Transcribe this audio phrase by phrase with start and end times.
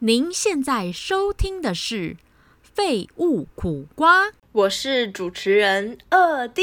[0.00, 2.14] 您现在收听的是
[2.62, 6.62] 《废物苦瓜》，我是主持人二 D，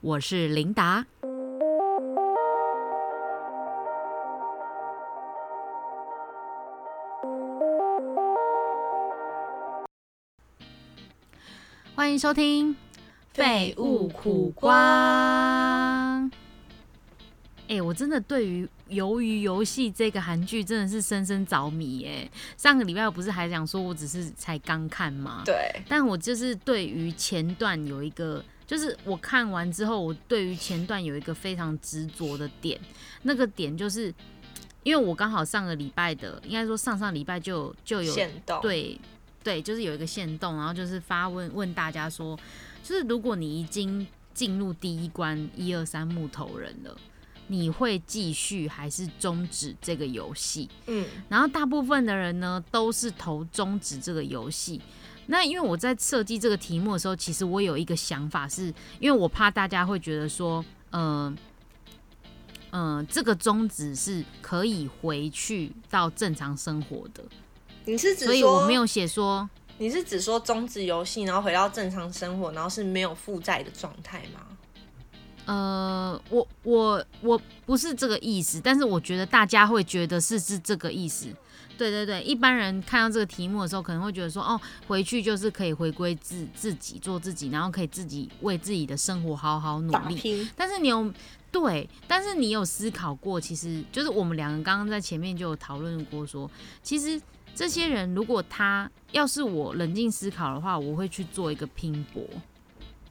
[0.00, 1.06] 我是琳达。
[11.96, 12.74] 欢迎收听
[13.32, 15.46] 《废物苦瓜》。
[17.70, 22.28] 哎，我真的对于《鱿鱼游戏》这个韩剧真的是深深着迷哎！
[22.56, 25.44] 上个礼拜我不是还讲说我只是才刚看吗？
[25.46, 25.54] 对。
[25.88, 32.76] 但我就是对于前段有一个，就是我看完之后，我对于前段有一个非常执着的点。
[33.22, 34.12] 那个点就是，
[34.82, 38.12] 因为我刚好上个礼拜的，应该说上上礼拜就就有
[38.60, 39.00] 对
[39.44, 42.36] 对，就是有一个限动，然后就是发问问大家说，
[42.82, 46.96] 就是如果你已经进入第一关一二三木头人了。
[47.50, 50.68] 你会继续还是终止这个游戏？
[50.86, 54.80] 嗯，然后大部分的人呢都是投终止这个游戏。
[55.26, 61.36] 那因为我在设计这个题目的时候，其实我有一个想法，是因为我怕大家会觉得说，嗯
[62.70, 67.24] 嗯，这个终止是可以回去到正常生活的。
[67.84, 74.46] 你是指所以我没有写说，你是指说终止游戏，然后回到正常生活，然后是没有负债的状态吗？
[75.46, 81.26] 呃，我我我不是这个意思，但是我觉得大家会觉得是是这个意思。
[81.76, 90.46] 对对对，一般人看到这个题目的时候，可能会觉得说，哦，回去就是可以回归自自己做自己，然后可以自己为自己的生活好好努力。
[90.54, 91.10] 但是你有
[91.50, 96.50] 对，但是你有思考过，其实就是我们两个刚刚在前面就有讨论过，说
[96.82, 97.18] 其实
[97.54, 102.22] 这些人如果他要是我冷静思考的话，我会去做一个拼搏。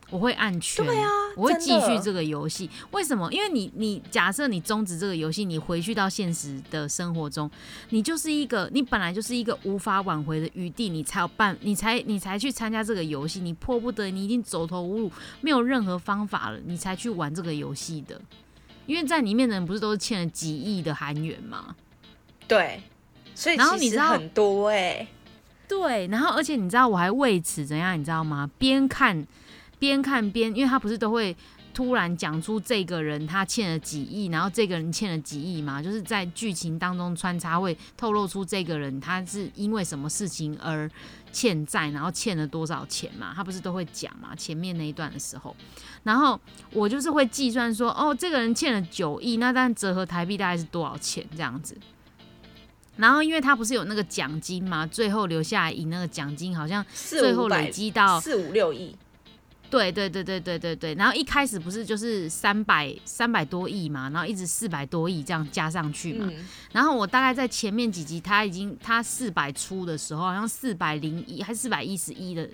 [0.10, 2.70] 我会按圈，对啊，我会继续这个游戏。
[2.92, 3.32] 为什么？
[3.32, 7.50] 因为你，你假设你终止这个游戏，你回去到现实的生活中，
[7.90, 18.20] 你就是一个，你本来就是一个无法挽回的余地，你才有办，你才，你才去参加这个游戏，你迫不得，你已经走投无路，没有任何方法了，你才去玩这个游戏的。
[18.88, 21.76] 因为在里面的人不是都是欠了几亿的韩元吗？
[22.48, 22.82] 对，
[23.36, 25.08] 所以然后你知道很多哎，
[25.68, 28.50] 对，然后而且你知道我还为此怎样，你知道吗？
[28.58, 29.28] 边看。
[29.80, 31.36] 边看边，因为他不是都会
[31.74, 40.90] 突然讲出这个人他欠了几亿，然后这个人欠了几亿嘛，就是在剧情当中穿插会透露出这个人他是因为什么事情而
[41.32, 44.36] 欠债，然后欠了多少钱嘛，他不是都会讲嘛？
[44.36, 45.56] 前面那一段的时候，
[46.04, 46.40] 然后
[46.74, 51.78] 我就是会计算说，哦，这个人欠了九亿，那但折合台币大概是多少钱这样子？
[52.98, 58.94] 然后因为他不是有那个奖金嘛，最后留下来赢那个奖金好像最后累积到四五六亿。
[59.70, 66.28] 对对对对对对对，然后一开始不是就是三百三百多亿嘛，然后一直四百多亿这样加上去嘛，
[66.72, 72.50] 然后我大概在前面几集他已经他四百出的时候，好像四百零一还是四百一十一的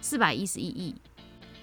[0.00, 0.94] 四百一十一亿，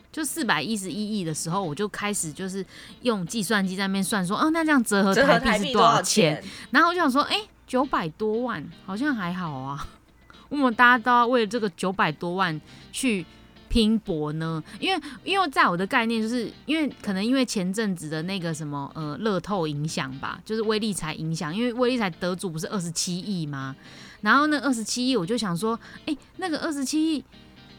[0.09, 2.65] 就四百一十一亿的时候，我就开始就是
[3.01, 6.41] 用计算机在那边算说，哦，那这样折合台币是多少钱？
[6.71, 9.85] 然后我就想说，哎，九百多万好像还好啊，
[10.47, 12.61] 我们大家都要为了这个九百多万
[12.93, 13.25] 去。
[13.71, 14.61] 拼搏呢？
[14.81, 21.55] 因为因为在我的概念，就是因为可能因为前阵子的那个什么呃乐透影响吧，就是威力彩影响。
[21.55, 23.73] 因为威力彩得主不是二十七亿吗？
[24.19, 27.23] 然后那二十七亿，我就想说，哎，那个二十七亿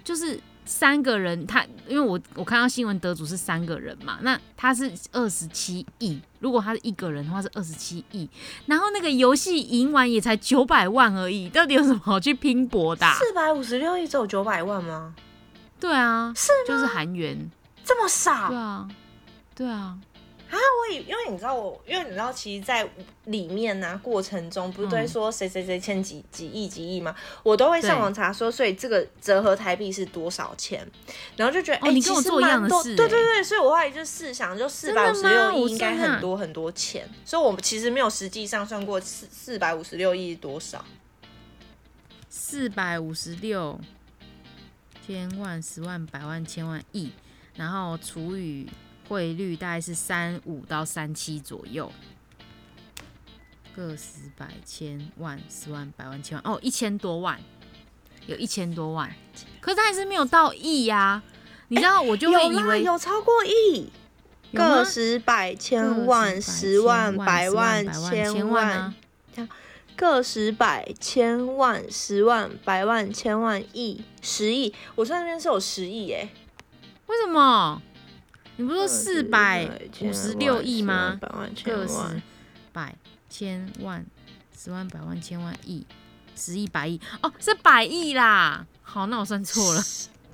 [0.02, 8.26] 就是三个人，他因为我我看到新闻得主是三个人嘛，那他是二十七亿，如果他是一个人的话是二十七亿，
[8.64, 13.06] 然后那个游戏赢完也才九百万而已，到底有什么好去拼搏的？
[13.12, 15.14] 四百五十六亿只有九百万吗？
[15.82, 17.50] 对啊，是就是韩元。
[17.84, 18.48] 这么少？
[18.48, 18.88] 对啊，
[19.56, 19.98] 对啊，
[20.48, 22.88] 啊，我以因为你知道我，因为你知道，其实，在
[23.24, 27.12] 里面呢过程中，不是都会说谁谁谁欠几几亿几亿吗？
[27.42, 30.88] 我都会上网查说，所以这个折合台币是多少钱？
[31.36, 40.84] 然后就觉得，哎，你跟我做一样的事，对对对，所以我后来就试想，就四百五十六亿应该很多很多钱，所以我们其实没有实际上算过四四百五十六亿多少，
[42.28, 43.80] 四百五十六。
[45.04, 47.10] 千万、十万、百万、千万、亿，
[47.56, 48.68] 然后除以
[49.08, 51.90] 汇率大概是三五到三七左右，
[53.74, 57.40] 个十百千万、十万、百万、千万，哦，一千多万，
[58.26, 59.12] 有一千多万，
[59.60, 61.22] 可是还是没有到亿呀。
[61.68, 63.90] 你知道，我就会以为有超过亿，
[64.52, 68.94] 个十百千万、十万、百万、千万
[69.96, 76.28] 个十百千万十万百万千万亿十亿，我算那边是有十亿耶？
[77.06, 77.80] 为什么？
[78.56, 79.68] 你不是说四百
[80.00, 81.18] 五十六亿吗？
[81.64, 82.22] 个十
[82.72, 82.94] 百
[83.28, 84.04] 千万
[84.56, 85.86] 十万百万千万亿，
[86.36, 88.66] 十亿百亿哦，是百亿啦。
[88.82, 89.82] 好，那我算错了，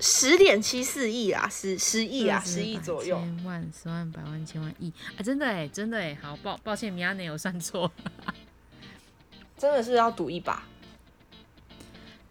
[0.01, 3.17] 十点七四亿啊，十十亿啊，十亿左右。
[3.17, 5.23] 千万、十万、百万、千万、亿啊！
[5.23, 7.91] 真的哎，真的哎，好抱抱歉，米亚内有算错，
[9.59, 10.63] 真的是要赌一把。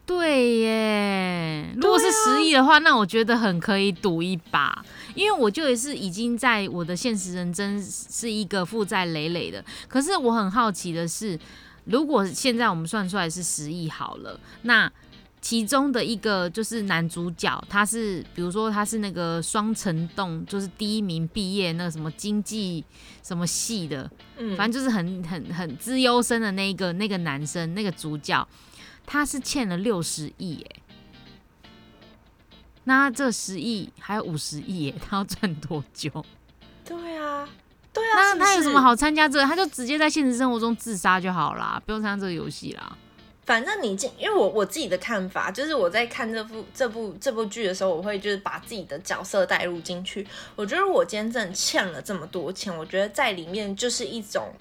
[0.05, 4.83] 对耶，如果是十亿的话，那我觉得很可以赌一把，
[5.13, 9.63] 因为我就也是已经在我的现实人真是一个负债累累的。
[9.89, 11.37] 可是我很好奇的是，
[11.83, 14.91] 如果现在我们算出来是十亿好了，那。
[15.47, 22.83] 其中的一个就是男主角，他是比如说他是那个双城洞，就是第一名毕业那个什么经济
[23.23, 28.45] 什么系的，嗯，反正就是很很很资优生的那一个那个男生那个主角，
[29.05, 30.75] 他是欠了六十亿耶，
[32.83, 36.11] 那这十亿还有五十亿耶，他要赚多久？
[36.83, 37.47] 对啊，
[37.93, 39.45] 对啊，那他有什么好参加这个？
[39.45, 42.97] 他就直接在现实生活中自杀就好啦，不用参加这个游戏啦。
[43.47, 50.27] 反正你进，因为我我自己的看法就是我在看这部这部这部剧的时候，我会就是把自己的角色带入进去。
[50.57, 54.53] 我觉得我今天真的欠了这么多钱，我觉得在里面就是一种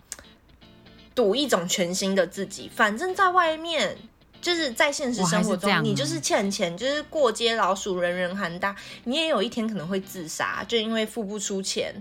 [1.16, 2.70] 赌一种全新的自己。
[2.72, 3.98] 反正在外面
[4.40, 11.92] 就是在现实生活中，你就是欠钱，就是过街老鼠，人人喊打，你也有一天可能会自杀，就因为付不出钱。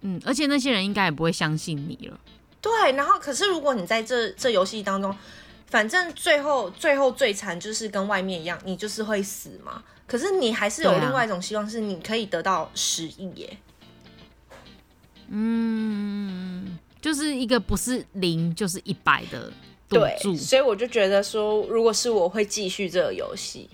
[0.00, 2.18] 嗯，而且那些人应该也不会相信你了。
[2.62, 5.14] 对，然后可是如果你在这这游戏当中。
[5.70, 9.82] 反正最后最后最惨就是跟外面一样，你就是会死嘛。
[10.04, 13.56] 可是你还是有另外一种希望，是你可以得到十亿耶。
[15.28, 19.52] 嗯，就是一个不是零就是一百的
[19.88, 20.36] 赌注。
[20.36, 23.70] 所以我就觉得说，如果是我会继续这个游戏。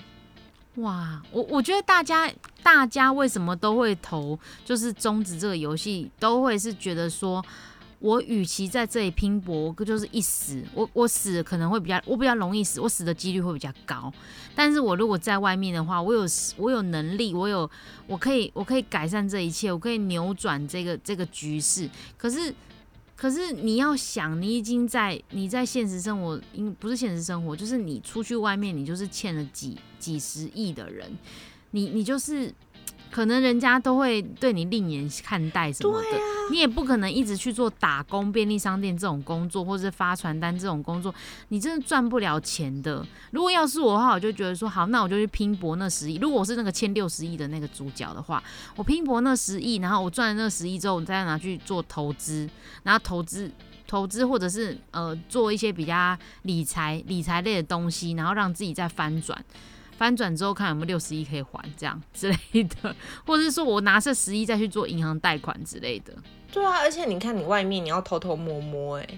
[0.74, 2.30] 哇，我我觉得大家
[2.62, 7.42] 大家为什么都会投，就是终止这个游戏，都会是觉得说。
[7.98, 14.12] 我与其在这里拼搏，我就是一死，我我死可能会比较，我比较容易死，我死的几率会比较高。
[14.54, 16.26] 但是我如果在外面的话，我有
[16.58, 17.68] 我有能力，我有
[18.06, 21.88] 我可以我可以改善这一切，我可以扭转这个这个局势。
[22.16, 22.54] 可是
[23.16, 31.10] 可是你要想，你已经在你在现实生活，因不是现实生活，就是你出去外面，你就是欠了几几十亿的人，
[31.70, 32.52] 你你就是。
[33.16, 36.18] 可能人家都会对你另眼看待什么的，
[36.50, 41.14] 你也不可能一直去做打工、便利商店这种工作，或者是发传单这种工作，
[41.48, 43.02] 你真的赚不了钱的。
[43.30, 46.18] 如果要是我的话，我就觉得说好，那我就去拼搏那十亿。
[46.18, 48.42] 如果我是那个欠六十亿的那个主角的话，
[48.76, 52.46] 我拼搏那十亿，然后我赚了那十亿之后，我再拿去做投资，
[52.82, 53.50] 然后投资、
[53.86, 59.42] 投资或者是呃做一些比较理财、理财类的东西，然后让自己再翻转。
[59.96, 62.94] 翻转之后看有没有六十亿可以还，这样之类的，
[63.26, 66.12] 或者是说我拿这十亿再去做银行贷款之类的。
[66.52, 69.08] 对啊，而且你看你外面你要偷偷摸摸，哎，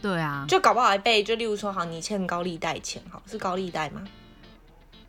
[0.00, 4.04] 对啊，就搞不好还被就例如说好你欠高利贷钱，好是高利贷吗？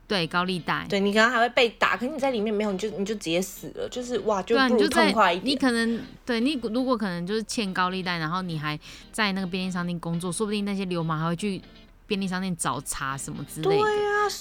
[0.07, 5.53] 对，高利贷，对你可能还会被打，可是你在里面没有，你就你就直接死了，就是哇，就不如痛快一点。
[5.53, 8.79] 你可能对你如果可能就是欠高利贷，然后你还
[9.11, 11.61] 在那个便利商店工作，说不定那些流氓还会去。
[12.09, 13.85] 便利商店找茬什么之类的，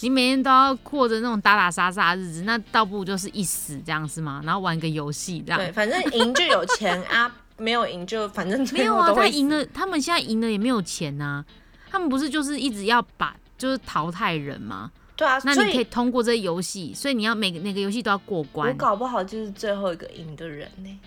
[0.00, 4.40] 你每天都要过着那种打打杀杀的日子，那倒不如就是一死这样是吗？
[4.42, 9.12] 然后玩个游戏这样，对，反正赢就有钱啊，没有赢就反正 没有啊。
[9.12, 11.44] 他赢了，他们现在赢了也没有钱呐。
[11.90, 14.90] 他们不是就是一直要把就是淘汰人吗？
[15.14, 18.70] 对啊，那你可以通过这游戏，所以你要每个每个游戏都要过关。
[18.70, 21.00] 我搞不好就是最后一个赢的人呢。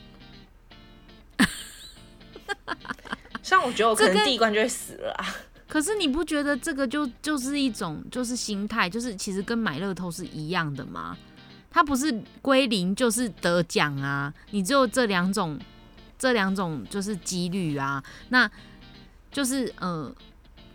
[3.41, 5.25] 像我觉得我可能第一关就会死了。
[5.71, 11.17] 可是你不觉得这个就就是一种就是心态，就是其实跟买乐透是一样的吗？
[11.69, 15.57] 它不是归零就是得奖啊，你只有这两种，
[16.19, 18.03] 这两种就是几率啊。
[18.27, 18.51] 那
[19.31, 20.13] 就是呃，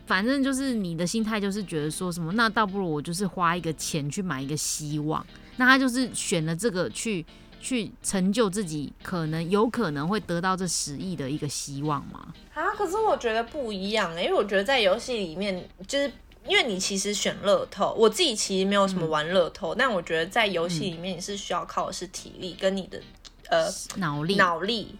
[0.07, 5.23] 反正就是你的心态就是觉得说什么，那倒不如我就是花一个钱去买一个希望。
[5.57, 7.23] 那他就是选了这个去
[7.59, 12.33] 去成就自己，可能有可能会得到这十亿的一个希望吗？
[12.53, 16.11] 啊，可是我觉得不一样哎，因为我觉得在游戏里面，就是
[16.47, 23.01] 因为你其实选乐透，我自己其实没有什么玩乐透，但我觉得在游戏里面你是需要靠的是体力跟你的
[23.49, 24.95] 呃脑力脑力。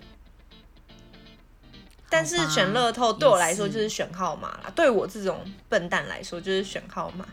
[2.10, 7.28] 但是选乐透对我来说就是选号码啦，对我这种笨蛋来说就是选号码，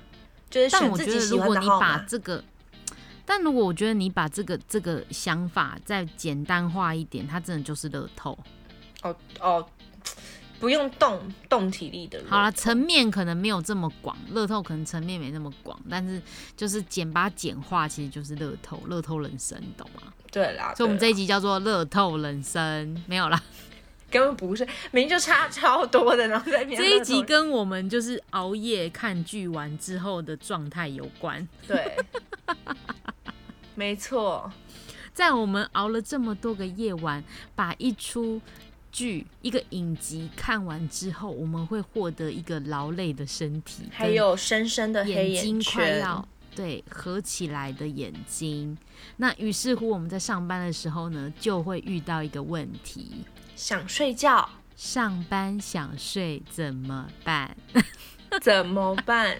[0.51, 1.99] 就是选自己喜欢的号码。
[2.09, 2.43] 这个，
[3.27, 8.39] 但如果我觉得你把这个这个想法再简单化一点，它真的就是乐透。
[9.03, 9.67] 哦哦。
[10.61, 12.23] 不用动动体力的。
[12.27, 16.23] 好了，层面可能没有这么广，乐透可能层面没那么广，但是
[16.57, 20.11] 就是简把简化，其实就是乐透，乐透人生，你懂吗？
[20.31, 23.43] 对啦，所以我们这一集叫做乐透人生，没有啦，
[24.11, 31.47] 根本不是，明明就差超多的，然后在这一集跟我们就是熬夜看剧完之后的状态有关。
[31.67, 31.95] 对，
[33.75, 34.53] 没错，
[35.13, 37.23] 在我们熬了这么多个夜晚，
[37.55, 38.41] 把一出
[38.93, 48.79] 剧、一个影集看完之后，我们会获得一个劳累的身体，还有深深的黑眼睛快要对合起来的眼睛。
[49.17, 53.25] 那于是乎，我们在上班的时候呢，就会遇到一个问题。
[53.57, 57.57] 想睡觉，上班想睡怎么办？
[58.41, 59.39] 怎么办？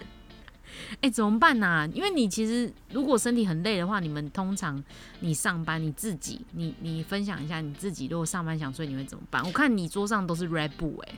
[1.01, 1.87] 哎，怎么办呢？
[1.93, 4.83] 因为你其实如果身体很累的话，你们通常
[5.19, 9.45] 你上班你自己，你你分享一下你自己，如果上班想睡你会怎么办？
[9.45, 11.15] 我看你桌上都是 Red Bull 哎。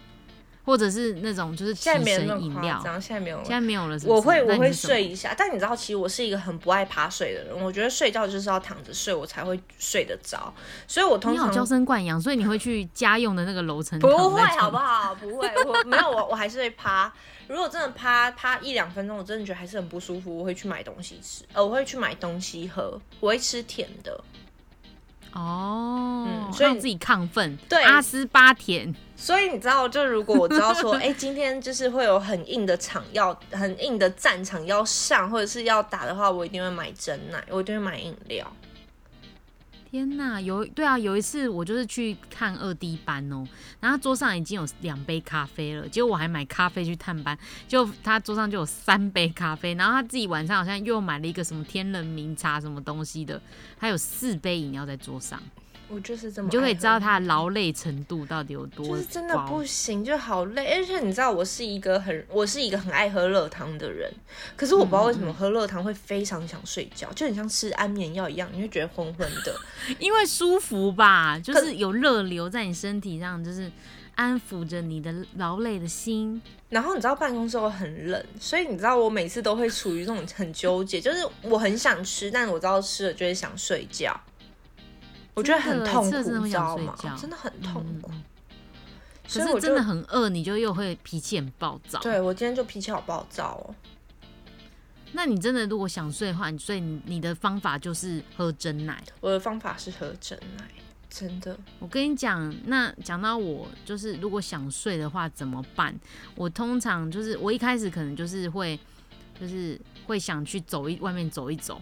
[0.67, 3.97] 或者是那种就是现在没有饮料，现在没有了，现在没有了。
[4.03, 7.57] 我会我会睡一下，但你知道，其实我是一个很不爱趴睡的人。
[7.63, 10.53] 我觉得睡觉就是要躺着睡，我才会睡得着。
[10.86, 13.97] 所以我通常娇生惯养，所以你会去家用的那个楼层？
[14.00, 15.15] 不会，好不好？
[15.15, 17.09] 不会，我没有，我我还是会趴。
[17.47, 24.21] 如果真的趴趴一两分钟，我真的觉得还是很不舒服，我会去买东西吃，呃，我会去买东西喝，我会吃甜的。
[25.34, 28.93] 哦，嗯所以自己亢奋，对阿斯巴甜。
[29.15, 38.46] 所以你知道，就如果我知道说， 哎，今天就是会有很硬的场要，很硬的战场要上，或者是要打的话，我一定会买真奶，我一定会买饮料。
[39.89, 43.48] 天呐，有对啊，有一次我就是去看二 D 班哦，
[43.79, 47.38] 然后桌上已经有两杯咖啡了，结果我还买咖啡去探班，
[47.70, 53.41] 就他桌上就有三杯咖啡，然后他自己晚上好像又买了一个什么天人茗茶什么东西的，
[53.79, 55.41] 他有四杯饮料在桌上。
[55.89, 60.75] 我就是这么，你就可以知道他的劳累程度到底有多，就是真的不行，就好累。
[60.75, 64.12] 而且你知道，我是一个很，我是一个很爱喝热汤的人，
[64.56, 69.56] 可是我不知道为什么喝热汤会非常想睡觉，就很像吃安眠药一样，你会觉得昏昏的，
[70.00, 73.72] 因为舒服吧，就是有热流在你身体上，就是
[74.15, 76.41] 安抚着你的劳累的心。
[76.70, 84.20] 然后你知道办公室会很冷，所以你知道我每次都会处于这种很纠结，就是我很想吃，但我知道吃了就会想睡觉。
[85.38, 86.96] 我觉得很痛苦，你知道吗？
[87.15, 88.12] 真的很痛苦。
[89.32, 92.00] 可是真的很饿，你就又会脾气很暴躁。
[92.00, 93.75] 对我今天就脾气好暴躁哦。
[95.12, 99.03] 那你真的如果想睡的话，你睡你的方法就是喝真奶。
[99.20, 100.63] 我的方法是喝真奶，
[101.08, 101.56] 真的。
[101.77, 105.96] 我跟你讲，那讲到我就是如果想睡的话怎么办？
[106.34, 108.79] 我通常就是我一开始可能就是会
[109.39, 111.79] 就是会想去走一外面走一走。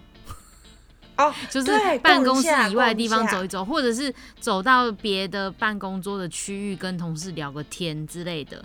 [1.16, 1.70] 哦，就是
[2.00, 8.64] 办公室以外的地方走一走，或者是走到别的办公桌的区域跟同事聊个天之类的。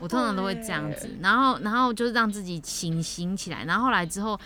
[0.00, 3.64] 我通常都会这样子，然后然后就是让自己醒醒起来。
[3.64, 4.38] 然后后来之后，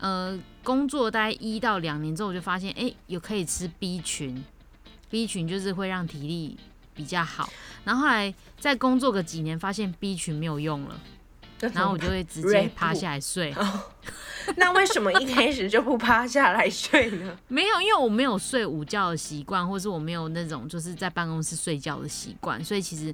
[0.00, 4.44] 呃，工作大概一到两年之后，我就发现，哎，有可以吃 B 群
[5.08, 6.58] ，B 群就是会让体力
[6.94, 7.48] 比较好。
[7.84, 11.00] 然后后来再工作个几年，发现 B 群没有用了。
[11.60, 13.54] 然后我就会直接趴下来睡。
[14.56, 17.36] 那为什么一开始就不趴下来睡呢？
[17.48, 23.12] 没有，因为我没有睡午觉的习惯，或是我没有那种就是在办公室睡觉的习惯，所以其实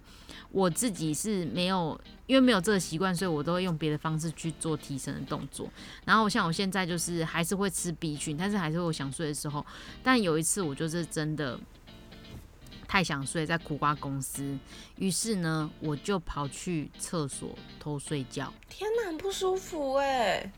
[0.51, 5.67] 我自己是没有，因为没有这个习惯，所以我都会用别的方式去做提升的动作。
[6.05, 9.65] 然后像我现在就是还是会吃 B 群，但是还是会有想睡的时候。
[10.03, 11.59] 但有一次我就是真的。
[12.93, 14.55] 太想睡，在苦瓜公司，
[14.97, 18.53] 于是呢，我就跑去厕所偷睡觉。
[18.69, 20.53] 天哪，很不舒服哎！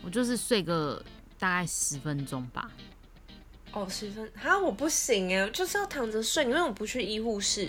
[0.00, 1.04] 我就是睡个
[1.40, 2.70] 大概十分钟吧。
[3.72, 6.44] 哦，十分啊，我不行哎，就是要躺着睡。
[6.44, 7.68] 你为什么不去医护室？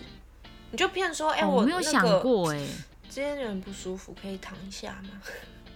[0.70, 2.68] 你就骗说，哎，我没有想过哎，
[3.10, 5.20] 今天有点不舒服，可以躺一下吗？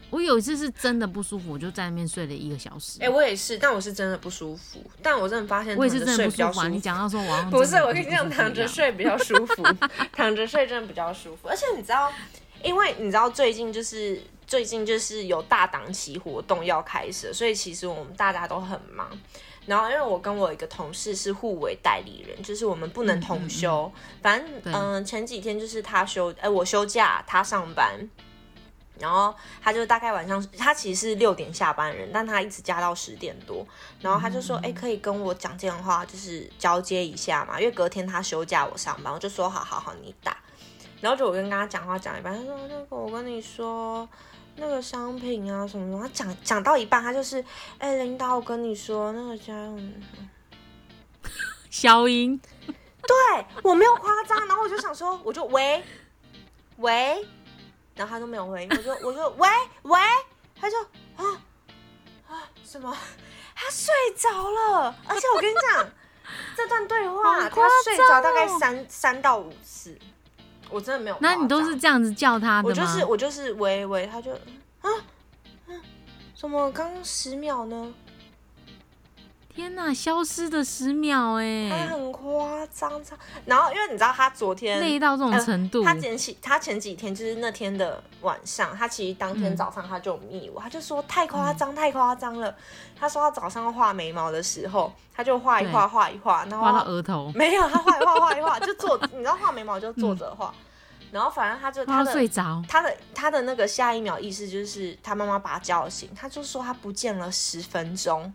[0.10, 2.98] 我有一次是真的不舒服，我就在那边睡了一个小时。
[3.02, 4.82] 哎，我也是，但我是真的不舒服。
[5.02, 6.68] 但我真的发现，我也是真的 不舒服。
[6.68, 9.64] 你讲到说，我不是，我跟你讲，躺着睡比较舒服，
[10.14, 11.50] 躺着睡真的比较舒服。
[11.50, 12.12] 而且你知道，
[12.64, 19.10] 因为你知道最近就是最近就是有大档期活动要开始，所以其实我们大家都很忙。
[19.66, 23.92] 然后因为我跟我一个同事是互为代理人，就是我们不能同休。
[24.22, 28.10] 反正嗯，前几天就是他休，哎，我休假，他上班。
[29.00, 33.66] 然后他就大概晚上，他其实是六点下班人，但他一直加到十点多。
[34.02, 40.38] 然后他就说：“哎，可以跟我讲电话，就是交接一下嘛，因为隔天他休假，我上班。”我就说：“好好好，你打。”
[41.00, 44.08] 然后就我跟他讲话讲一半，他说：“那个我跟你说，
[44.56, 47.44] 那个商品啊什么什么。”他讲讲到一半，他就是
[47.78, 49.94] ：“哎，领导，我跟你说，那个家用
[51.70, 52.40] 消音。”
[53.08, 54.38] 对我没有夸张。
[54.48, 55.84] 然后我就想说，我就喂
[56.78, 57.26] 喂。
[57.98, 59.50] 然后他都没有回应，我说我说喂
[59.84, 60.00] 喂，
[60.56, 60.80] 他说
[61.16, 61.42] 啊
[62.30, 62.96] 啊什么？
[63.56, 65.90] 他睡着了，而且我跟你讲，
[66.56, 69.98] 这段对话，他睡着大概三三到五次，
[70.70, 71.18] 我真的没有。
[71.20, 72.70] 那你都是这样子叫他的吗？
[72.70, 74.32] 我就是我就是喂喂，他就
[74.82, 74.90] 啊
[75.68, 75.82] 嗯，
[76.40, 77.94] 怎么刚十秒呢？
[79.56, 82.92] 天呐，消失的十秒哎，他很夸张，
[83.46, 92.56] 然后因为你知道他昨天累到这种程度，他前几他前几天就是那天的晚上，他其实当天早上他就密我，他就说太夸张太夸张了。
[93.00, 100.54] 他说他早上画眉毛的时候，他就画一画画一画，然后画到额头，没有他画一画画一画 就坐，你知道画眉毛就坐着画，
[101.12, 108.34] 然后反正他就他的睡着，他的他的那个下一秒意思就是他妈妈把他叫醒，他就说他不见了十分钟。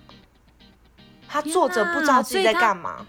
[1.29, 3.07] 他坐着不知道自己在干嘛，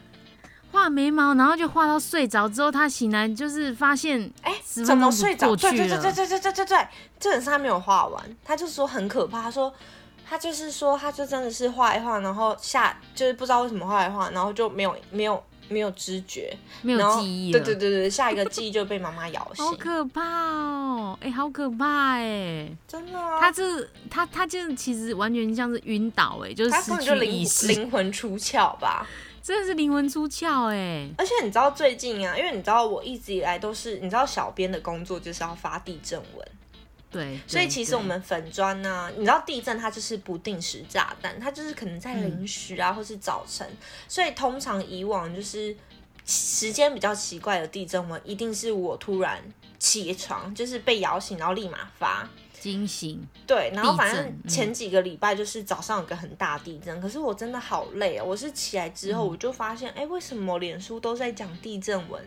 [0.74, 5.56] 画眉毛，然后就画到睡着之后，他醒来就是发现，哎，怎么睡着？
[5.56, 6.88] 对对对对对对对对对，
[7.20, 9.44] 这本是他没有画完，他就说很可怕。
[9.44, 9.72] 他说
[10.28, 15.42] 他就是说，他就真的是画一画，然后下就是不知道为什么画一画，然后就没有没有。
[15.70, 21.18] 没有知觉，没有记忆，对对对对，下一个记忆就被妈妈咬醒， 好可怕哦！
[21.22, 29.08] 哎，好可怕哎，真的，他这他他就其实完全像是晕倒哎，就是失去意识，灵魂出窍吧？
[29.44, 31.10] 真的是灵魂出窍哎！
[31.18, 36.48] 而且你知道最近啊，因为你知道我一直以来都是，你知道小编的工作就是要发地震文。
[37.12, 43.70] 对，所以其实我们粉砖呢，你知道地震它就是不定时炸弹，它就是可能在零时啊，或是早晨。
[44.08, 45.76] 所以通常以往就是
[46.26, 49.44] 时间比较奇怪的地震文，一定是我突然
[49.78, 52.28] 起床，就是被摇醒，然后立马发
[52.64, 53.22] 惊醒。
[53.46, 58.24] 对，然后反正前几个礼拜就是早上有个很大地震，可是我真的好累啊！
[58.24, 62.26] 我是起来之后我就发现，哎，为什么脸书都在讲地震文？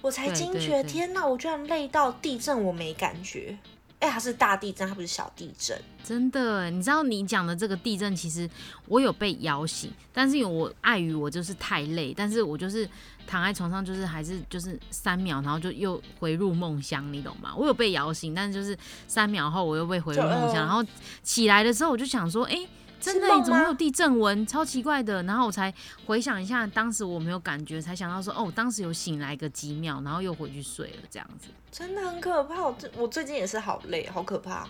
[0.00, 3.58] 我才惊觉，天哪，我居然累到地震我没感觉。
[4.00, 5.80] 哎，它是大地震，它不是小地震。
[6.04, 8.48] 真的，你知道你讲的这个地震，其实
[8.86, 12.88] 我有被摇醒，但是因为我碍于我就是太累，但是我就是
[13.26, 17.54] 躺在床上，就是还是就是三秒，然后就又回入梦乡，你懂吗？
[17.56, 18.76] 我有被摇醒，但是就是
[19.08, 20.84] 三秒后我又被回入梦乡，然后
[21.22, 22.66] 起来的时候我就想说，哎。
[23.00, 24.46] 真的，你怎么有地震纹？
[24.46, 25.22] 超奇怪的。
[25.24, 25.72] 然后我才
[26.06, 31.48] 回想一下，当时我没有感觉，才想到说，哦，当时有醒来个几秒，然后又回去睡了，这样子。
[31.70, 32.64] 真的很可怕。
[32.64, 34.66] 我最我最近也是好累，好可怕。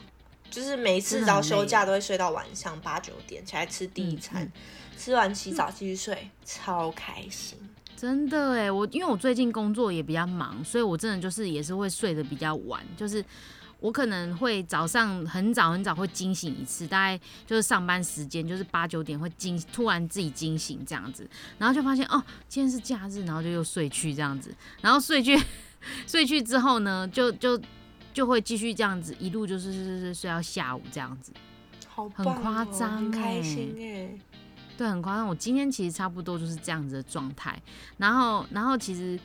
[0.50, 4.50] 就是每次只要休假都会睡到晚上八九点，起来吃第一餐，
[4.98, 7.58] 吃完洗澡继续睡，超开心。
[7.96, 13.24] 真的哎，我因为我最近工作也比较忙，所以我真的就是也是会睡得比较晚，就是。
[13.78, 25.38] 我可能会早上很早很早会惊醒一次，大概就是上班时间，就是八九点会惊，突然自己惊醒这样子，然后就发现哦，今天是假日，然后就又睡去这样子，然后睡去
[26.06, 27.60] 睡去之后呢，就就
[28.14, 31.30] 就会继续这样子，一路就是是是睡到下午这样子，
[31.86, 34.18] 好很夸张，开心哎，
[34.78, 35.28] 对，很夸张。
[35.28, 37.60] 我今天其实差不多就是这样子的状态，
[37.98, 39.20] 然后然后其实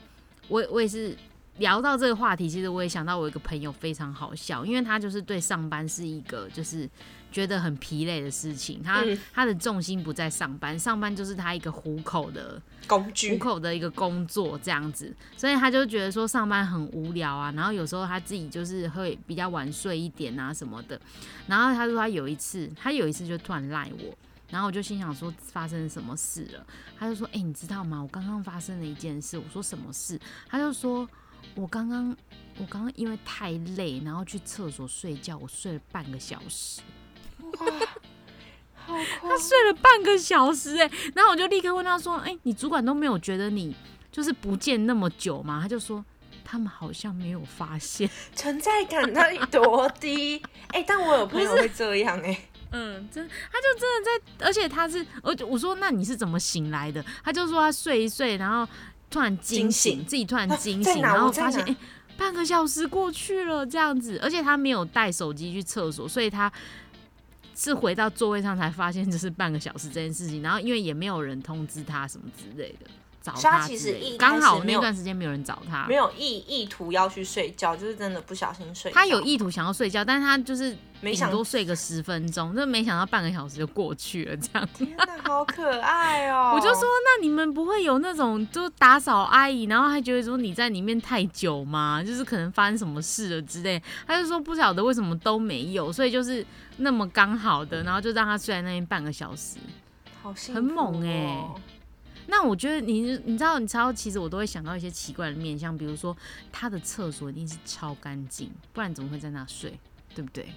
[0.48, 1.16] 我我也是。
[1.58, 6.88] 聊到这个话题，其实我也想到我一个朋友非常好笑，因为他就是对上班是一个就是
[7.30, 20.98] 觉得很疲累的事情，他他的重心不在上班，上班就是他一个糊口的工具，糊口的一个工作这样子，所以他就觉得说上班很无聊啊，然后有时候他自己就是会比较晚睡一点啊什么的，
[21.46, 24.16] 然后他说他有一次，他有一次就突然赖我，
[24.48, 26.66] 然后我就心想说发生什么事了，
[26.98, 28.00] 他就说哎你知道吗？
[28.02, 30.18] 我刚刚发生了一件事，我说什么事？
[30.48, 31.06] 他就说。
[31.54, 32.16] 我刚刚，
[32.58, 36.80] 我刚刚因为太累，然后去厕所睡觉，我睡了半个小时。
[37.38, 37.66] 哇，
[38.74, 43.74] 好他睡了半个小时哎，然后我就立刻问他说：“哎，你主管都没有觉得你
[44.10, 46.04] 就是不见那么久吗？”他就说
[46.44, 50.42] ：“他们好像没有发现， 存在感到底多低？
[50.72, 57.04] 哎，但我有朋友会这样哎，嗯，真，他就真的在，而且他是，而且我说那你是怎么醒来的？
[57.22, 58.66] 他就说他睡一睡，然后。
[59.12, 61.76] 突然惊醒，自己突然惊醒， 然后发现哎，
[62.16, 66.50] 半个小时过去了这样子，而且他没有带手机去厕所，所以他
[67.54, 72.90] 是回到座位上才发现这是半个小时这件事情，然后因为也没有人通知他什么之类的。
[73.22, 78.90] 找他其实刚好那段时间没有人找他，没有意意图要去睡觉，就是真的不小心睡。
[78.90, 84.68] 他有意图想要睡觉，但是他就是顶多睡个十分钟，就没想到半个小时就过去了，这样。
[84.74, 86.52] 天哪，好可爱哦！
[86.56, 92.02] 我就说，那你们不会有那种就打扫阿姨，然后还觉得说你在里面太久吗？
[92.04, 93.82] 就是可能发生什么事了之类。
[94.06, 96.44] 他就说不晓得为什么都没有，所以就是
[96.78, 99.58] 那么刚好的，然后就让他睡在那边半个小时，
[100.22, 101.44] 好很猛哎。
[102.26, 106.16] 那我觉得你你知道你知道，其实我都会想到一些奇怪的面相，比如说
[106.50, 109.78] 他的厕所一定是超干净，不然怎么会在那睡，
[110.14, 110.52] 对不对？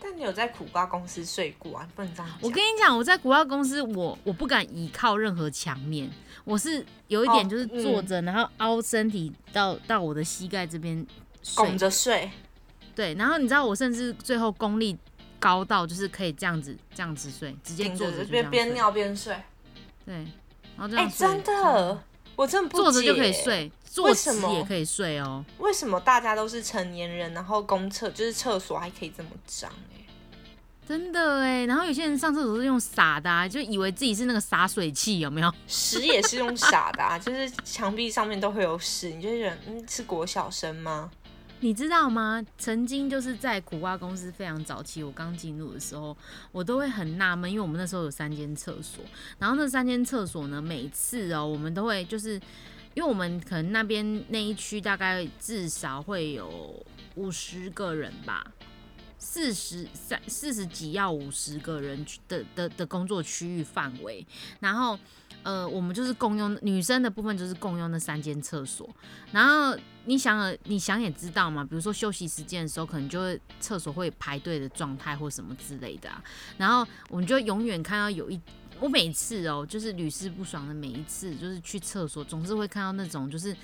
[0.00, 1.88] 但你有在苦瓜公司睡过啊？
[1.96, 2.30] 不能这样。
[2.42, 6.10] 我跟你讲，我在苦瓜公司，我我不敢倚靠任何墙面，
[6.44, 11.06] 我是有一点就是坐着，然后凹身体到到我的膝盖这边
[11.54, 12.30] 拱着睡。
[12.94, 14.94] 对，然后你知道我甚至最后功力
[15.40, 19.34] 高到就是可以这样子这样子睡，直接坐着边边尿边睡。
[20.04, 21.06] 对，然后这样。
[21.06, 22.02] 哎，真的，
[22.36, 25.44] 我真的坐着就可以睡，坐直也可以睡哦。
[25.58, 29.70] 为什么大家都是成年人，然后公厕就是厕所还可以这么脏？
[29.92, 30.04] 哎，
[30.86, 31.64] 真的哎。
[31.66, 35.52] 然后有些人上厕所是用洒的，就以为自己是那个洒水器，有没有？
[35.66, 41.10] 屎也是用洒的，就是墙壁上面都会有屎，你就觉得嗯，是国小生吗？
[41.60, 42.44] 你知道吗？
[42.58, 46.14] 曾经就是在苦瓜公司非常早期，我刚进入的时候，
[46.52, 49.02] 我都会很纳闷，因为我们那时候有三间厕所，
[49.38, 52.34] 然后那三间厕所呢，每次哦，我们都会就是，
[52.92, 58.52] 因为我们可能那边那一区大概至少会有五十个人吧，
[59.16, 64.26] 四十三四十几要五十个人的的的工作区域范围，
[64.60, 64.98] 然后。
[65.44, 68.88] 呃，我们就是共用女生的部分，就是共用那三间厕所。
[69.30, 76.10] 然后你想，你想也知道嘛，比如说休息时间的时候，可能就会厕所会排队的状态或什么之类的。
[76.56, 78.40] 然后我们就永远看到有一，
[78.80, 83.54] 我每次哦，就是屡试不爽的每一次，就是去厕所总是会看到那种，就是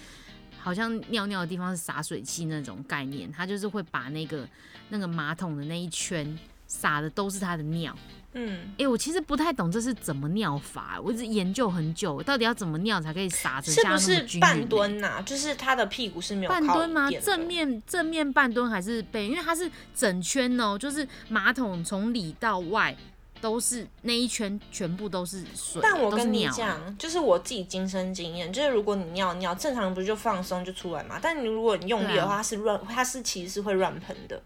[0.58, 4.46] 好像尿尿的地方是洒水器那种概念，他就是会把那个
[4.90, 7.96] 那个马桶的那一圈洒的都是他的尿。
[8.32, 14.40] 嗯，哎，我其实不太懂这是怎么尿法，我一直研究很久，到底要怎么尿才可以撒成下那么均匀？
[14.40, 17.10] 半蹲呐，就是他的屁股是没有半蹲吗？
[17.22, 19.26] 正面正面半蹲还是背？
[19.26, 22.96] 因为它是整圈哦，就是马桶从里到外
[23.40, 25.80] 都是那一圈全部都是水。
[25.82, 31.18] 但我跟你讲，就是我自己亲身经验，就是如果你尿尿正常不是就放松就出来嘛？
[31.20, 34.40] 但你如果你用力的话，是乱，它是其实是会乱喷的。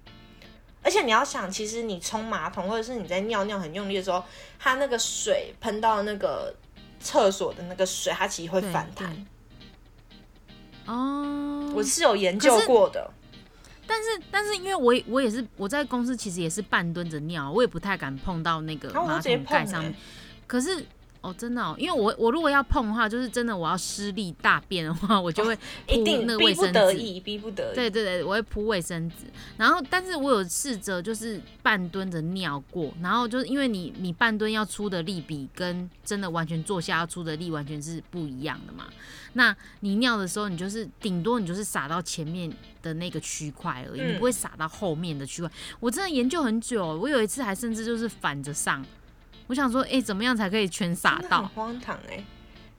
[0.84, 4.22] 而且你要想，其实你冲马桶或者是你在尿尿很用力的时候，
[4.58, 6.54] 它那个水喷到那个
[7.00, 9.26] 厕所的那个水，它其实会反弹。
[10.86, 13.10] 哦，我是有研究过的。
[13.86, 19.94] 但是，但是因为我我也是我在公司其实也是半蹲着尿，我也不太敢碰到那个马桶盖上面。
[20.46, 20.86] 可是。
[21.24, 25.58] 哦，真的哦，因为我我如果要碰的话，就是真的我要施力大便的话，我就会
[25.88, 27.74] 一定那个卫生纸，逼不得已。
[27.74, 29.24] 对对对，我会铺卫生纸。
[29.56, 38.84] 然后，但是我有试着就是半蹲着尿过，然后就是因为你你半蹲要出的力比跟真的完全坐下要出的力完全是不一样的嘛。
[39.32, 45.50] 那你尿的时候，你就是顶多你就是撒到前面的那个区块而已，你不会撒到后面的区块。
[45.80, 48.84] 我真的研究很久，我有一次还甚至就是反着上。
[49.46, 51.44] 我想说，哎，怎么样才可以全撒到？
[51.54, 52.24] 荒唐哎！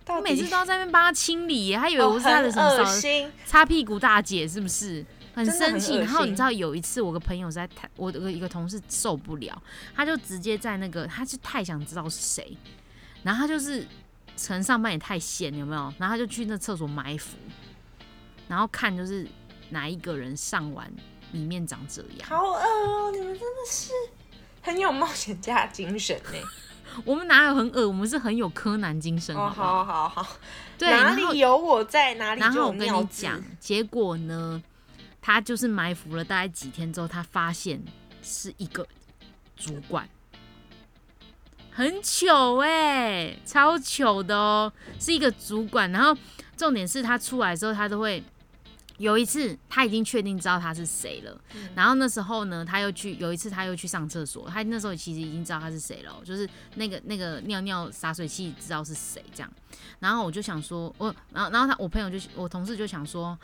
[0.07, 5.03] 我每次都要在那边帮他清理，他以为我是他的什么擦屁股大姐，是不是？
[5.33, 5.97] 很生气。
[5.97, 9.61] 然后你知道有一次，我个朋友在太，我的一个同事受不了，
[9.95, 12.55] 他就直接在那个，他是太想知道是谁，
[13.23, 13.81] 然后他就是
[14.47, 15.81] 可能上班也太闲，有没有？
[15.97, 17.35] 然后他就去那厕所埋伏，
[18.47, 19.27] 然后看就是
[19.71, 20.89] 哪一个人上完
[21.31, 22.29] 里面长这样。
[22.29, 23.11] 好恶哦！
[23.11, 23.91] 你们真的是。
[24.65, 26.39] 很有冒险家精神呢，
[27.05, 29.35] 我们哪有很恶，我们是很有柯南精神。
[29.35, 30.27] 哦，好好好，
[30.77, 34.61] 对，哪里有我在哪里然后我跟你讲，结果呢，
[35.21, 37.79] 他就是埋伏了大概几天之后，他发现
[38.23, 38.87] 是一个
[39.55, 40.09] 主管，
[41.71, 45.91] 很糗哎，超糗的哦，是一个主管。
[45.91, 46.17] 然后
[46.57, 48.23] 重点是他出来之后，他都会。
[48.97, 51.37] 有一次，他已经确定知道他是谁了。
[51.75, 54.49] 然后那时候呢，他又去有一次，他又去上厕所。
[54.49, 59.51] 他那时候其实已经知道他是谁了，就是那个那个尿尿洒水器知道是谁这样。
[59.99, 63.37] 然后我就想说，我然后然后他我朋友就我同事就想说，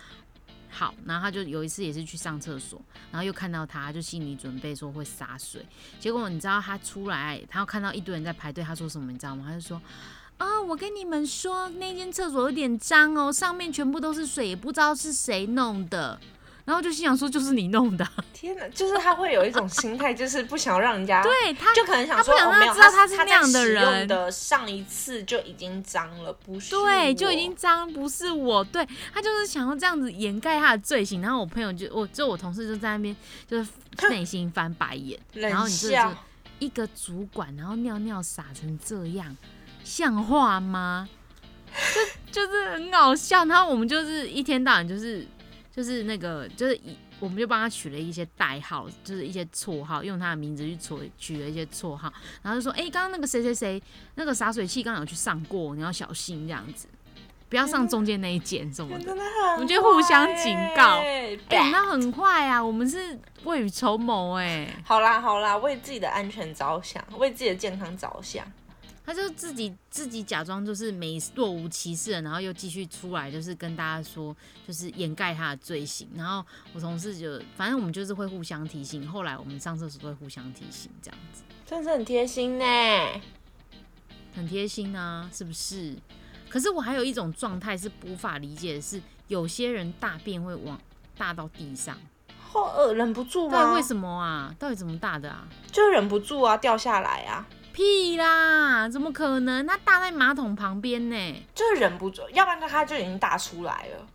[0.70, 0.96] 好。
[1.06, 5.66] 然后他就有一次也是去上厕所，然后又看到他，就心里准备说会洒水。
[6.00, 9.44] 结果你知道他出来，他又看到一堆人在排队，他说什么你知道吗？
[9.48, 9.82] 他就说。
[10.42, 16.20] 啊，我跟你们说，那间厕所有点脏哦，上面全部都是水，也不知道是谁弄的。
[16.66, 18.08] 然后就心想说，就是你弄的。
[18.34, 24.32] 天哪，就是他会有一种心态，就是不想让人家，对他就可能想说，他没有，知道他是那样的人的。
[24.32, 26.72] 上一次就已经脏了，不是？
[26.72, 28.64] 对，就已经脏，不是我。
[28.64, 31.22] 对他就是想要这样子掩盖他的罪行。
[31.22, 33.16] 然后我朋友就，我就我同事就在那边，
[33.48, 33.70] 就是
[34.10, 35.20] 内心翻白眼。
[35.34, 35.92] 然后你就
[36.58, 39.36] 一个主管，然后尿尿撒成这样。
[39.92, 41.06] 像话吗？
[42.32, 45.28] 就就是很搞笑，然后我们就是一天到晚就是
[45.70, 53.84] 就是那个就是一我们就帮他取了一些代号，就是一些绰号，用他的名字去取取了一些绰号，然后就说：“哎，刚刚那个谁谁谁
[54.16, 56.88] 那个洒水器刚刚有去上过，你要小心这样子。”
[57.50, 59.12] 不要上中间那一间什么的。
[59.12, 61.02] 我们就互相警告。
[61.02, 64.74] 哎，那很快啊，我们是未雨绸缪哎。
[64.86, 68.50] 好啦好啦，为自己的安全着想，为自己的健康着想。
[69.04, 74.36] 他就自己自己假装就是没若无其事，然后又继续出来，就是跟大家说，
[74.68, 76.08] 就是掩盖他的罪行。
[76.16, 79.08] 然后我同事就，反正我们就是会互相提醒。
[79.08, 82.66] 后来我们上厕所都会互相提醒，这样子，真是很贴心呢，
[84.36, 85.96] 很贴心啊，是不是？
[86.48, 90.80] 可是我还有一种状态是无法理解的是，有些人大便会往
[91.18, 91.98] 大到地上，
[92.40, 93.74] 好恶，忍不住吗？
[93.74, 94.54] 为什么啊？
[94.60, 95.48] 到底怎么大的啊？
[95.72, 97.48] 就忍不住啊，掉下来啊。
[97.74, 99.66] 屁啦，怎么可能？
[99.66, 104.08] 他大在马桶旁边呢，就是忍不住，要不然他他就已经大出来了。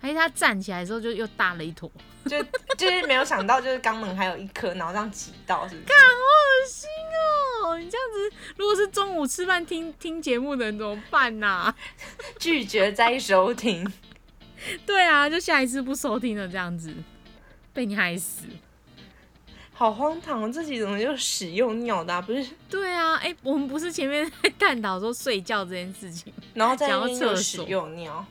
[0.00, 1.90] 哎，他站起来的时候就又大了一坨，
[2.26, 2.42] 就
[2.76, 5.86] 就是没有想到，就是肛门还有一颗，然后这样挤到，是不是？
[5.86, 6.88] 看，好恶心
[7.64, 7.78] 哦！
[7.78, 11.72] 你这样子，如果是中午吃饭听听节目的人怎么办呐？
[12.40, 13.90] 拒绝再收听。
[14.84, 16.92] 对啊，就下一次不收听了，这样子
[17.72, 18.46] 被你害死。
[19.74, 20.52] 好荒唐！
[20.52, 22.22] 自己怎么就屎又尿的？
[22.22, 22.46] 不是？
[22.68, 28.24] 对啊，哎，我们不是前面在探讨说睡觉这件事情，然后讲到厕所又尿。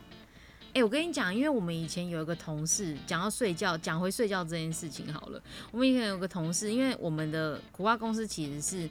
[0.73, 5.41] 哎，我跟你讲，因为我们以前有一个同事，讲到睡觉，讲回睡觉这件事情好了。
[5.71, 8.89] 我们以前有个同事，因为我们的苦瓜公司其实是，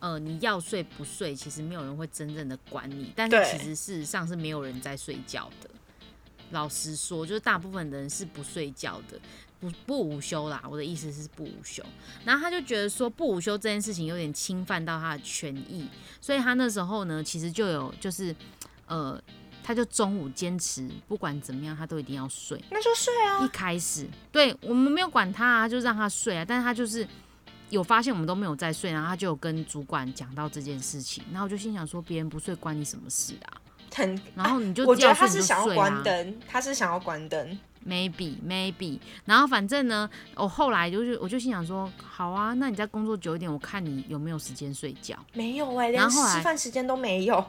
[0.00, 5.70] 呃，你要睡不睡，其实没有人会真正的管你，但是其实事实上是没有人在睡觉的。
[6.50, 9.20] 老实说，就是大部分人是不睡觉的。
[9.62, 11.80] 不不午休啦，我的意思是不午休。
[12.24, 15.88] 然后他就觉得说不午休这件事情有点侵犯到他的权益，
[16.20, 18.34] 所以他那时候呢，其实就有就是，
[18.86, 19.22] 呃，
[19.62, 22.60] 他就中午坚持不管怎么样，他都一定要睡。
[22.70, 23.44] 那就睡啊！
[23.44, 26.44] 一开始对我们没有管他啊，就让他睡啊。
[26.44, 27.06] 但是他就是
[27.70, 31.22] 有发现我们都没有在睡，然后他就有跟主管讲到这件事情。
[31.30, 33.62] 然后我就心想说，别人不睡关你什么事啊？
[33.94, 37.58] 很，然后你就我觉得他是想要关灯，他是想要关灯。
[37.86, 45.16] Maybe maybe，然后反正呢，我后来就是我就心想说，好啊，那你再工作久一点，我看你有没有时间睡觉。
[45.32, 47.44] 没有哎，连吃饭时间都没有。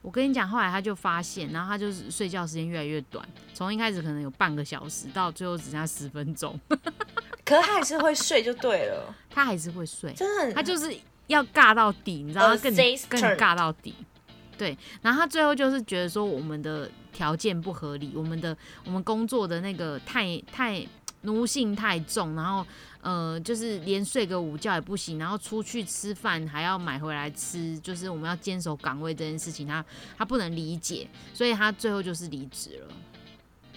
[0.00, 6.58] 我跟你讲，后来他就发现，然后他就是睡觉时间越来越短，从一开始可能有半个小时，到最后只剩下十分钟。
[7.44, 10.96] 可是他还是会睡就对了，他还是会睡，真的，他就是
[11.26, 12.72] 要尬到底，你知道，更
[13.08, 13.94] 更尬到底。
[14.58, 20.84] 对，然后他最后就是觉得说我们的条件不合理，我们的我们工作的那个太太
[21.22, 22.66] 奴性太重，然后
[23.00, 29.84] 呃就是连睡个午觉也不行，然后出去吃饭还要买回来吃，就是我们要坚守岗位这件事情，他
[30.16, 32.94] 他不能理解，所以他最后就是离职了。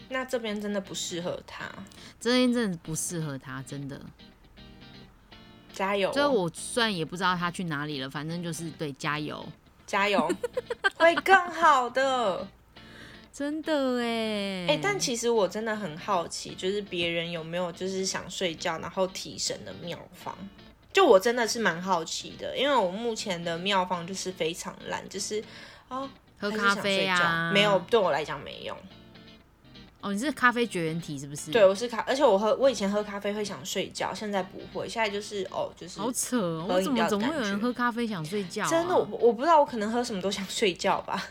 [0.09, 1.65] 那这边真的不适合他，
[2.19, 4.01] 这边真的不适合他，真的。
[5.71, 6.11] 加油！
[6.11, 9.47] 所以我虽然也不知道他去哪里了，反正就是对加油。
[9.91, 10.25] 加油，
[10.95, 12.47] 会更好的，
[13.33, 14.79] 真的哎哎！
[14.81, 20.33] 但其实我真的很好奇，就是别人有没有就是想睡觉然后提神的妙方？
[20.93, 25.43] 就我真的是蛮好奇的，因为我目前的妙方就是非常烂，就是
[25.89, 28.77] 哦喝咖啡啊，没有对我来讲没用。
[30.01, 31.51] 哦，你是咖啡绝缘体是不是？
[31.51, 38.67] 对，我是咖，而且我喝我以前喝咖啡会想睡觉，现在不会，现在就是哦，就是好扯，我怎么总会有人喝咖啡想睡觉？
[38.67, 41.23] 真的，我我不知道，我可能喝什么都想睡觉吧。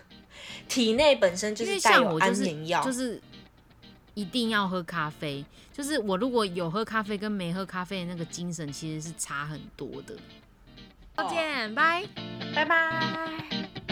[0.68, 3.20] 体内本身就是带有安眠药，就是
[4.14, 5.44] 一定要喝咖啡。
[5.72, 10.14] 就是我如果有喝咖啡跟没喝咖啡的那个精神其实是差很多的。
[11.16, 12.04] 再见，拜
[12.54, 13.89] 拜拜。